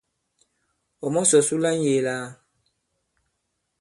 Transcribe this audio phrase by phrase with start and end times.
[1.05, 2.15] Ɔ̀ mɔ̀sɔ̀ su la ŋ̀yēē lā?